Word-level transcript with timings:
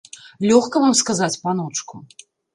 Лёгка 0.51 0.81
вам 0.85 0.95
сказаць, 1.03 1.39
паночку. 1.45 2.05